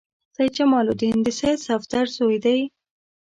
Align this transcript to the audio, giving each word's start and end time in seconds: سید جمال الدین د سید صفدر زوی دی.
سید 0.35 0.51
جمال 0.57 0.85
الدین 0.89 1.17
د 1.23 1.27
سید 1.39 1.59
صفدر 1.67 2.05
زوی 2.17 2.37
دی. 2.45 2.59